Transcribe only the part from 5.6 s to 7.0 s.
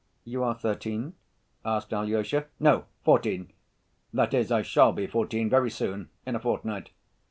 soon, in a fortnight.